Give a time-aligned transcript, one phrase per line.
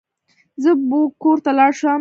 [0.63, 1.89] زه بو کور ته لوړ شم.